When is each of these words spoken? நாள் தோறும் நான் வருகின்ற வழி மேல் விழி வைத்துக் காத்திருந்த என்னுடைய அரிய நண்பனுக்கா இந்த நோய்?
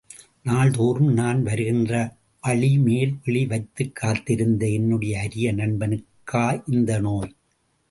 நாள் 0.43 0.71
தோறும் 0.71 1.11
நான் 1.13 1.43
வருகின்ற 1.43 1.91
வழி 2.43 2.77
மேல் 2.77 3.13
விழி 3.25 3.45
வைத்துக் 3.45 3.95
காத்திருந்த 3.95 4.67
என்னுடைய 4.67 5.19
அரிய 5.19 5.53
நண்பனுக்கா 5.53 6.63
இந்த 6.67 6.99
நோய்? 6.99 7.31